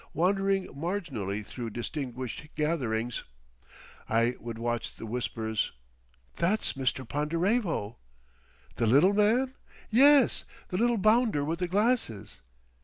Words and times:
Wandering 0.15 0.65
marginally 0.69 1.45
through 1.45 1.69
distinguished 1.69 2.47
gatherings, 2.55 3.23
I 4.09 4.33
would 4.39 4.57
catch 4.57 4.95
the 4.95 5.05
whispers: 5.05 5.73
"That's 6.37 6.73
Mr. 6.73 7.07
Ponderevo!" 7.07 7.97
"The 8.77 8.87
little 8.87 9.13
man?" 9.13 9.53
"Yes, 9.91 10.43
the 10.69 10.77
little 10.77 10.97
bounder 10.97 11.45
with 11.45 11.59
the 11.59 11.67
glasses." 11.67 12.41